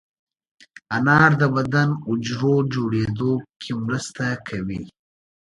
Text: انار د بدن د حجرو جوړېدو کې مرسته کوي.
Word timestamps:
انار 0.97 1.31
د 1.41 1.43
بدن 1.55 1.89
د 1.95 1.99
حجرو 2.05 2.55
جوړېدو 2.73 3.31
کې 3.61 3.71
مرسته 3.85 4.25
کوي. 4.47 4.81